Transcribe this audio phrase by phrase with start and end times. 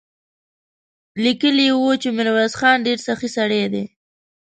[1.23, 3.83] ليکلي يې و چې ميرويس خان ډېر سخي سړی دی.